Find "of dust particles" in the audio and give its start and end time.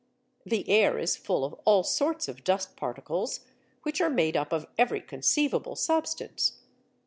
2.27-3.41